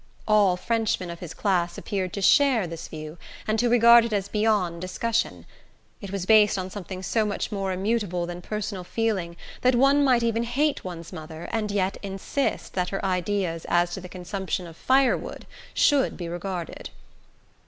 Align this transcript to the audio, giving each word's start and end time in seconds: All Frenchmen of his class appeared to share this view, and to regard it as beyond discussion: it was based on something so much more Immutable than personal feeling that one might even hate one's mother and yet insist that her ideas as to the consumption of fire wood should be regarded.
All 0.27 0.57
Frenchmen 0.57 1.11
of 1.11 1.19
his 1.19 1.35
class 1.35 1.77
appeared 1.77 2.11
to 2.13 2.23
share 2.23 2.65
this 2.65 2.87
view, 2.87 3.19
and 3.47 3.59
to 3.59 3.69
regard 3.69 4.03
it 4.03 4.11
as 4.11 4.29
beyond 4.29 4.81
discussion: 4.81 5.45
it 6.01 6.09
was 6.09 6.25
based 6.25 6.57
on 6.57 6.71
something 6.71 7.03
so 7.03 7.23
much 7.23 7.51
more 7.51 7.71
Immutable 7.71 8.25
than 8.25 8.41
personal 8.41 8.83
feeling 8.83 9.37
that 9.61 9.75
one 9.75 10.03
might 10.03 10.23
even 10.23 10.41
hate 10.41 10.83
one's 10.83 11.13
mother 11.13 11.47
and 11.51 11.69
yet 11.69 11.97
insist 12.01 12.73
that 12.73 12.89
her 12.89 13.05
ideas 13.05 13.63
as 13.69 13.93
to 13.93 14.01
the 14.01 14.09
consumption 14.09 14.65
of 14.65 14.75
fire 14.75 15.15
wood 15.15 15.45
should 15.71 16.17
be 16.17 16.27
regarded. 16.27 16.89